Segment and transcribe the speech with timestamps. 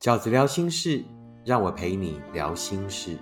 [0.00, 1.04] 饺子聊心事，
[1.44, 3.18] 让我陪你聊心事。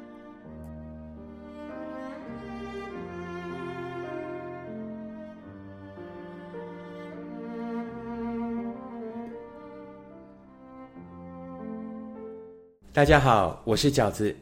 [12.92, 14.33] 大家好，我是饺子。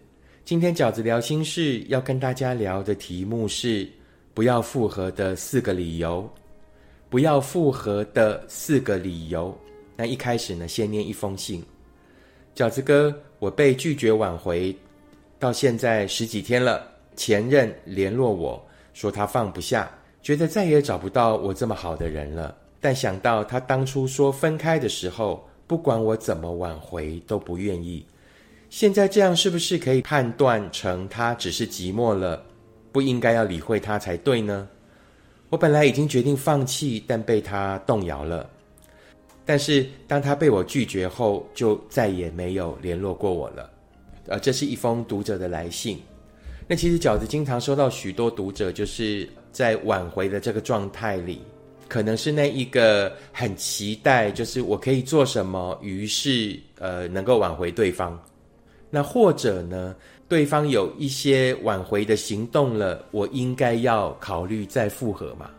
[0.44, 3.88] 今天饺子聊心事要跟大家聊的题目是
[4.34, 6.30] 不要复合的四个理由。
[7.08, 9.58] 不要复合的四个理由。
[9.96, 11.64] 那一开始呢，先念一封信。
[12.56, 14.74] 饺子哥，我被拒绝挽回，
[15.38, 16.82] 到现在十几天了。
[17.14, 19.90] 前任联络我说他放不下，
[20.22, 22.56] 觉得再也找不到我这么好的人了。
[22.80, 28.06] 但想到他当初说分开的时候，不管我怎么挽回都不愿意。
[28.70, 32.42] 现在这样是不是可以判断成他只是寂寞了，
[32.90, 34.66] 不应该要理会他才对呢？
[35.50, 38.48] 我本来已经决定放弃，但被他动摇了。
[39.46, 43.70] 但是当他被我拒绝后，就再也没有联络过我了。
[44.26, 45.98] 呃，这是一封读者的来信。
[46.66, 51.40] 那其实饺子经常收到许多读者，就是在挽回的这个状态里，
[51.86, 58.20] 可能是那一个很期待，就是我可以做什么，于是呃能够挽回对方。
[58.90, 59.94] 那或者呢，
[60.28, 65.50] 对方有一些挽回的行动了，我应该要考虑再复合嘛？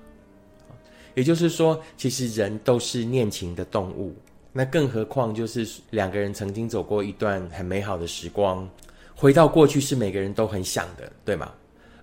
[1.18, 4.16] 也就是说，其实人都是念情的动物，
[4.54, 8.70] 那更何况就是两个人曾经走过一段很美好的时光，
[9.16, 11.52] 回到过去是每个人都很想的，对吗？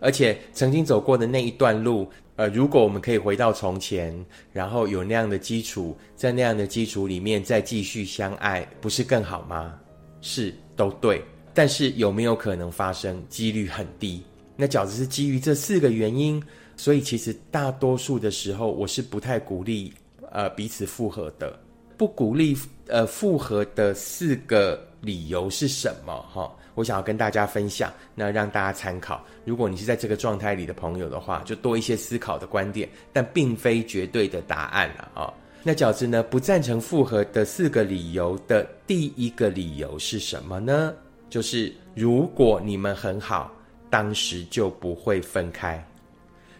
[0.00, 4.12] 而且曾经走过的那一段路，呃，如果我们可以回到从前，
[4.52, 9.78] 然后有那样的基础，在那样的基础里面再继续相爱，不是更好吗？
[10.22, 11.22] 是，都对。
[11.54, 13.22] 但是有没有可能发生？
[13.28, 14.20] 几率很低。
[14.56, 16.42] 那饺子是基于这四个原因。
[16.76, 19.92] 所以其实大多数的时候，我是不太鼓励
[20.30, 21.58] 呃彼此复合的。
[21.96, 22.56] 不鼓励
[22.88, 26.12] 呃复合的四个理由是什么？
[26.32, 29.24] 哈，我想要跟大家分享，那让大家参考。
[29.44, 35.32] 如果你是在这个状态里的朋友的话，就多一些思考的观点，但并非绝对的答案了啊。
[35.62, 40.92] 那饺子呢不赞成复合的四个理由的第一个理由是什么呢？
[41.30, 43.52] 就是如果你们很好，
[43.88, 45.82] 当时就不会分开。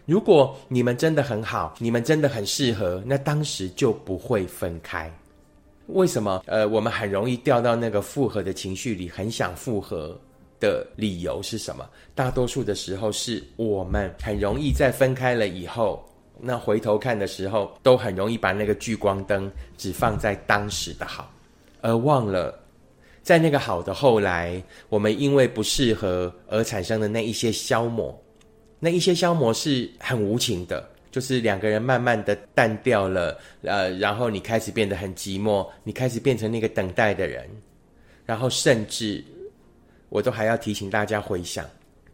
[0.06, 5.10] 如果你们真的很好，你们真的很适合，那当时就不会分开。
[5.87, 6.42] 为什么？
[6.47, 10.19] 呃，我们很容易掉到那个复合的情绪里，很想复合
[10.60, 11.88] 的理由是什么？
[12.15, 16.03] 大多数的时候是我们很容易在分开了以后，
[16.38, 21.31] 那回头看的时候，都很容易把那个聚光灯只放在当时的好，
[21.81, 22.59] 而忘了
[23.22, 28.19] 在那个好的后来，我们因为不适合而产生的那一些消磨。
[28.81, 37.49] 那一些消磨是很无情的，就是两个人慢慢的淡掉了，呃，然后你开始变得很寂寞，你开始变成那个等待的人，
[38.27, 39.25] 然后甚至，
[40.11, 41.65] 我都还要提醒大家回想，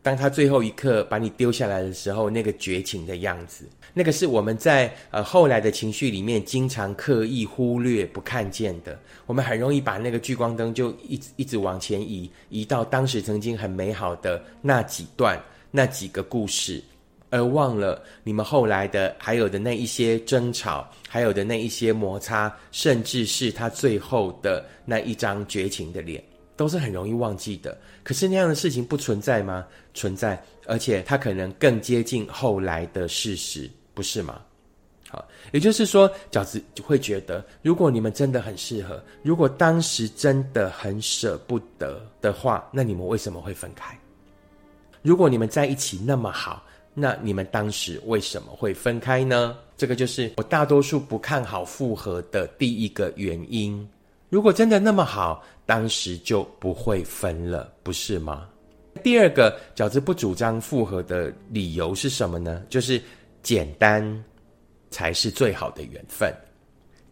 [0.02, 15.36] 当他最后一刻把你丢下来的时候，那个绝情的样子，那个是我们在呃后来的情绪里面经常刻意忽略不看见的，我们很容易把那个聚光灯就一直一直往前移，移到当时曾经很美好的那几段。
[15.70, 16.82] 那几个故事，
[17.30, 26.22] 而忘了你们后来的还有的那一些争吵，还有的那一些摩擦，甚至是他最后的那一张绝情的脸，
[26.56, 27.78] 都是很容易忘记的。
[28.02, 29.66] 可是那样的事情不存在吗？
[29.94, 34.40] 存在，而且它可能更接近后来的事实，不是吗？
[35.08, 43.98] 好，也就是说，饺子会觉得，如果你们真的很适合，如果当时真的很舍不得的话，那你们为什么会分开？
[45.02, 49.56] 如果你们在一起那么好，那你们当时为什么会分开呢？
[49.76, 53.88] 这个就是我大多数不看好复合的第一个原因。
[54.28, 58.46] 如果真的那么好，当时就不会分了，不是吗？
[59.02, 62.62] 第二个饺子不主张复合的理由是什么呢？
[62.68, 63.00] 就是
[63.42, 64.24] 简单
[64.90, 66.34] 才是最好的缘分。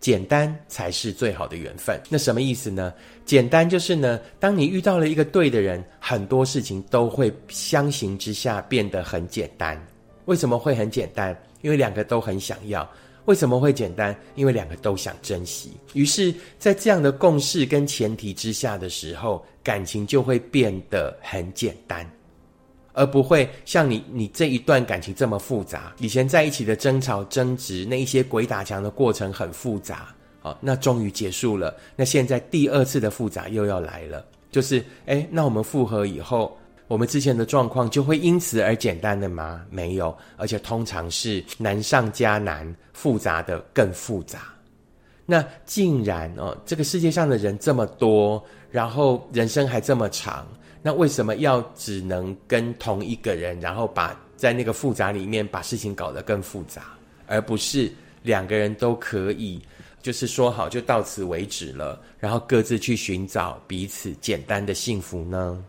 [0.00, 2.00] 简单才是最好的缘分。
[2.09, 2.92] 那什么意思呢？
[3.25, 9.81] 简单就是呢，当你遇到了一个对的人，很多事情都会相形之下变得很简单。
[10.26, 11.37] 为什么会很简单？
[11.62, 12.88] 因为两个都很想要。
[13.25, 14.17] 为什么会简单？
[14.37, 15.72] 因为两个都想珍惜。
[15.93, 22.11] 于是，在这样的共识跟前提之下的时候，感情就会变得很简单。
[22.98, 25.94] 而不会像你，你这一段感情这么复杂。
[25.98, 30.12] 以前在一起的争吵、争执，那一些鬼打墙的过程很复杂。
[30.40, 31.74] 好，那终于结束了。
[31.96, 36.56] 那现在第二次的复杂又要来了，就是，哎，那我们复合以后，
[36.88, 39.62] 我们之前的状况就会因此而简单的吗？
[39.70, 44.52] 没有，而且通常是难上加难，复杂的更复杂。
[45.26, 50.46] 那竟然哦，这个世界上的人这么多，然后人生还这么长，
[50.82, 56.82] 那为什么要只能跟同一个人，然后把在那个复杂里面把事情搞得更复杂，
[57.26, 57.90] 而不是
[58.22, 59.60] 两个人都可以，
[60.00, 65.62] 就是说好就到此为止了，然后各自去寻找彼此简单的幸福呢？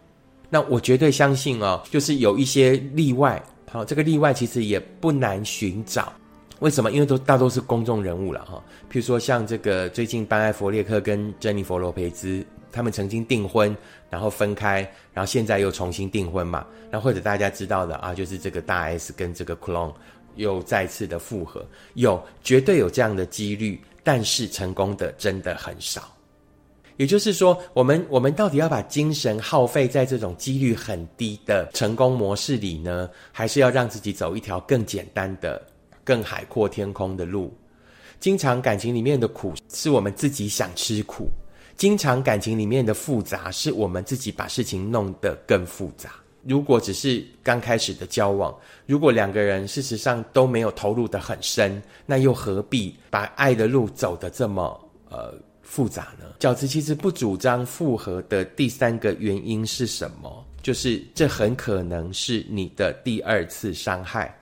[0.50, 3.42] 那我绝对相信哦，就是有一些例外，
[3.72, 6.12] 好，这个例外其实也不难寻找。
[6.60, 6.92] 为什么？
[6.92, 8.62] 因为都大多是公众人物了哈。
[8.92, 13.76] 譬如说，像这个最近班艾弗列克跟珍妮佛罗培兹，他们曾经订婚，
[14.10, 14.82] 然后分开，
[15.14, 16.66] 然后现在又重新订婚嘛。
[16.92, 19.94] 那或者大家知道的啊，就是这个大 S 跟这个 Clone
[20.36, 26.14] 又再次的复合，有绝对有这样的几率，但是成功的真的很少。
[26.98, 35.62] 也就是说，我们我们到底要把精神耗费在这种几率很低的成功模式里呢，还是要让自己走一条更简单的？
[36.02, 37.56] 更海阔天空的路，
[38.20, 41.30] 经常感情里面的苦是我们自己想吃苦，
[41.80, 46.10] 经常感情里面的复杂是我们自己把事情弄得更复杂。
[46.44, 48.54] 如果只是刚开始的交往，
[48.86, 54.78] 如果两个人事实上都没有投入的很深，那又何必把爱的路走得这么
[55.10, 56.26] 呃复杂呢？
[56.42, 60.46] 饺子其实不主张复合的第三个原因是什么？
[60.62, 64.38] 就是这很可能是你的第二次伤害。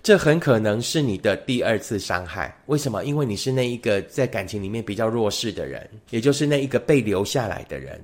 [0.00, 2.56] 这很可能是你的第二次伤害。
[2.66, 3.04] 为什么？
[3.04, 8.00] 因为你是那一个在感情里面比较弱势的人，也就是那一个被留下来的人。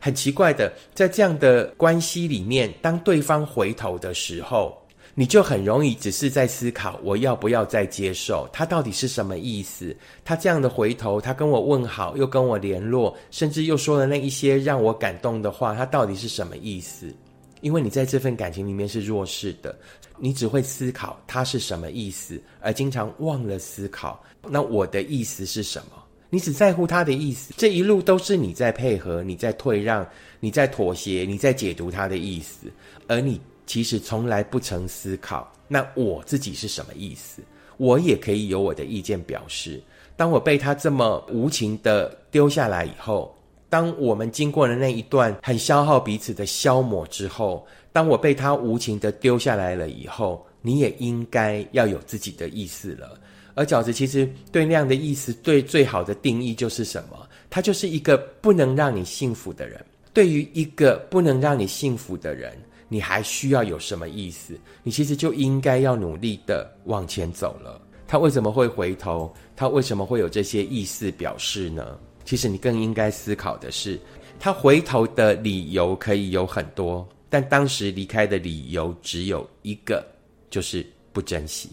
[0.00, 4.80] 很奇怪的，在这样的关系里面，当对方回头的时候，
[5.14, 8.64] 你就很容易只是在思考：我要不要再接受他？
[8.64, 9.96] 到底是什么意思？
[10.24, 17.12] 他这样的回头，他跟我问好，又跟我联络，甚至又说了那一些让我感动的话，他到底是什么意思？
[17.60, 19.74] 因为你在这份感情里面是弱势的。
[20.20, 26.02] 你只会思考他是什么意思，而经常忘了思考那我的意思是什么。
[26.28, 30.06] 你只在乎他的意思，这一路都是你在配合，你在退让，
[30.40, 32.66] 你在妥协，你在解读他的意思，
[33.06, 37.40] 而你其实从来不曾思考，那我自己是什么意思？
[37.76, 39.80] 我也可以有我的意见表示。
[40.16, 43.32] 当我被他这么无情的丢下来以后，
[43.68, 47.66] 当我们经过了那一段很消耗彼此的消磨之后。
[47.90, 53.18] 当我被他无情的丢下来了以后，你也应该要有自己的意思了。
[53.54, 57.28] 而饺子其实对那样的意思，对最好的定义就是什么？
[57.50, 59.84] 他就是一个不能让你幸福的人。
[60.12, 62.56] 对于一个不能让你幸福的人，
[62.88, 64.56] 你还需要有什么意思？
[64.84, 67.80] 你其实就应该要努力的往前走了。
[68.06, 69.34] 他为什么会回头？
[69.56, 71.98] 他为什么会有这些意思表示呢？
[72.28, 73.98] 其实你更应该思考的是，
[74.38, 77.08] 他回头的理由可以有很多。
[77.30, 80.06] 但当时离开的理由只有一个，
[80.50, 81.70] 就是不珍惜。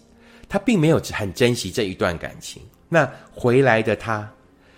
[0.48, 2.64] 他并没有很珍惜这一段感情。
[2.88, 4.32] 那回来的他，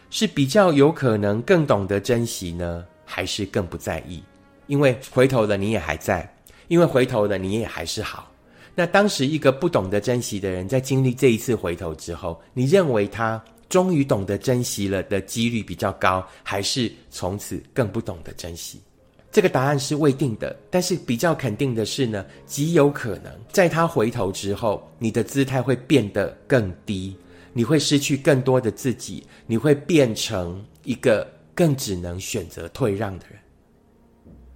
[0.09, 4.23] 是比较有可能更懂得珍惜呢，还是更不在意？
[4.65, 6.27] 因为回头了你也还在，
[6.69, 8.31] 因为回头了你也还是好。
[8.73, 18.81] 那当时一个不懂得珍惜的人，在经历这一次回头之后，你认为他终于懂得珍惜了的几率比较高，还是从此更不懂得珍惜？
[19.29, 27.15] 这个答案是未定的，但是比较肯定的是呢，极有可能在他回头之后，你的姿态会变得更低，
[27.53, 33.37] 你会失去更多的自己，你会变成一个更只能选择退让的人。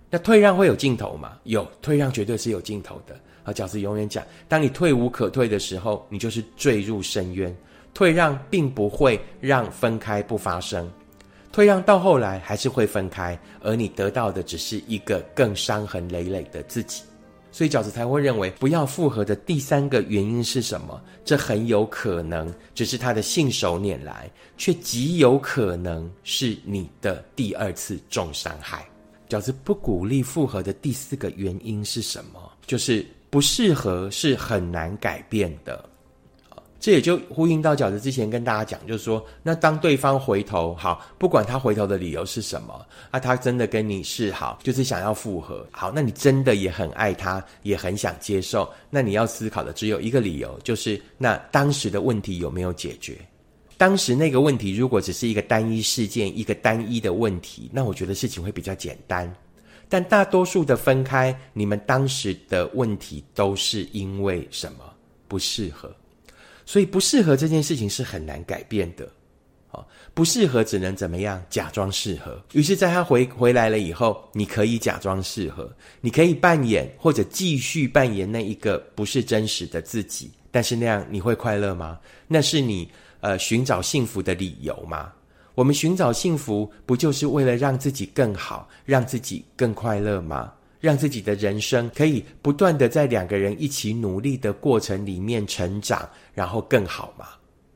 [0.09, 1.37] 那退让会有尽头吗？
[1.43, 3.19] 有，退让绝对是有尽头的。
[3.43, 7.55] 啊，饺子永远讲，当你退无可退的时候，你就是坠入深渊。
[7.93, 10.89] 退让并不会让分开不发生。
[11.51, 17.03] 退让到后来还是会分开，而你得到的只是一个更伤痕累累的自己。
[17.51, 21.01] 所以饺子才会认为不要复合的第三个原因是什么？
[21.25, 28.87] 这很有可能只是他的信手拈来，却极有可能是你的第二次重伤害。
[29.27, 32.39] 饺子不鼓励复合的第四个原因是什么？
[32.65, 35.83] 就是不适合是很难改变的。
[36.81, 53.15] 这也就呼应到饺子之前跟大家讲，就是说，那当对方回头，好，不管他回头的理由是什么，啊，他真的跟你示好，就是想要复合，好，那你真的也很爱他，也很想接受，那你要思考的只有一个理由，就是那当时的问题有没有解决？
[53.77, 59.31] 当时那个问题如果只是一个单一事件，一个单一的问题，那我觉得事情会比较简单。
[59.87, 64.79] 但大多数的分开，你们当时的问题都是因为什么？
[65.27, 65.93] 不适合。
[66.65, 69.09] 所以不适合这件事情是很难改变的，
[69.71, 71.43] 啊，不适合只能怎么样？
[71.49, 72.41] 假装适合。
[72.53, 80.31] 于是，在他回回来了以后，你可以假装适合，你可以扮演或者继续扮演那一个不是真实的自己。
[80.51, 81.97] 但是那样你会快乐吗？
[82.27, 82.89] 那是你
[83.21, 85.11] 呃寻找幸福的理由吗？
[85.55, 90.51] 我们寻找幸福，不就是为了让自己更好，让自己更快乐吗？
[90.81, 97.27] 让自己的人生可以不断的在两个人一起努力的过程里面成长，然后更好吗？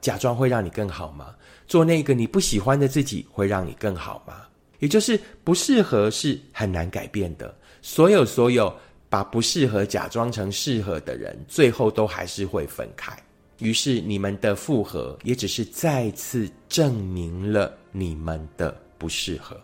[0.02, 1.34] 假装会让你更好吗？
[1.68, 4.42] 做那个你不喜欢的自己会让你更好吗？
[4.80, 7.56] 也就是不适合是很难改变的。
[7.82, 8.72] 所有所有
[9.08, 13.16] 把不适合假装成适合的人，最后都还是会分开。
[13.60, 19.56] 于是你们的复合也只是再次证明了你们的不适合。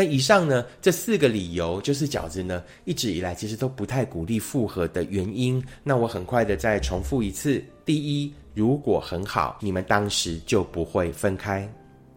[0.00, 5.62] 那以上呢这四个理由，就是饺子呢一直以来其实都不太鼓励复合的原因。
[5.84, 11.68] 那我很快的再重复一次：第一，如果很好，你们当时就不会分开；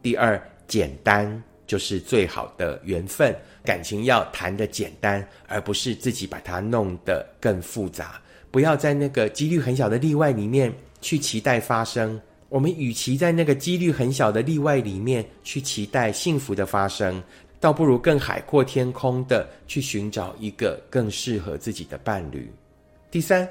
[0.02, 3.36] 第二，简单就是最好的缘分，
[3.66, 8.18] 感情要谈的简单，而不是自己把它弄得更复杂。
[8.50, 12.18] 不要在那个几率很小的例外里面去期待发生。
[12.50, 17.20] 我们与其在那个几率很小的例外里面去期待幸福的发生，
[17.64, 22.52] 倒不如更海阔天空的去寻找一个更适合自己的伴侣。
[23.10, 23.48] 第三，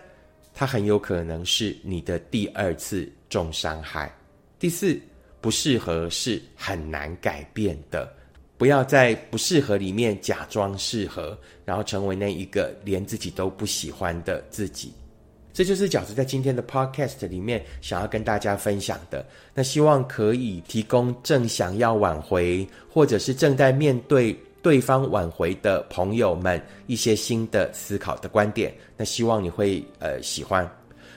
[0.53, 4.15] 它很有可能是你的第二次重伤害。
[4.59, 5.01] 第四，
[5.41, 8.15] 不适合是很难改变的。
[8.59, 14.93] 不要在不适合里面假装适合，然后成为那一个连自己都不喜欢的自己。
[15.53, 19.25] 这就是饺子在今天的 podcast 里面想要跟大家分享的。
[19.55, 28.73] 那希望可以提供正想要挽回，或者是正在面对对方挽回的朋友们一些新的思考的观点。
[28.97, 30.69] 那希望你会呃喜欢。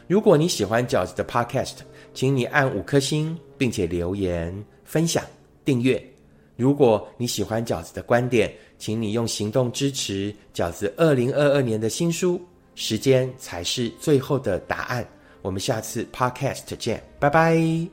[0.08, 1.78] 如果你喜欢饺子的 podcast，
[2.14, 5.24] 请你按五颗星，并且留言、分享、
[5.64, 6.04] 订阅。
[6.58, 12.40] 如果你喜欢饺子的观点，请你用行动支持饺子二零二二年的新书。
[12.76, 15.06] 时间才是最后的答案。
[15.42, 17.88] 我们下次 podcast 见，拜拜。